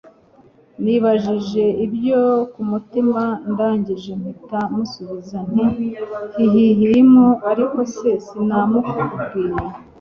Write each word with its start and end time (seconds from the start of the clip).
nibajije 0.83 1.65
ibyo 1.85 2.21
kumutima 2.53 3.23
ndangije 3.51 4.11
mpita 4.21 4.59
musubiza 4.75 5.37
nti 5.49 5.63
hhhm! 6.87 7.17
ariko 7.51 7.77
se 7.95 8.09
sinamukubwiye 8.25 9.61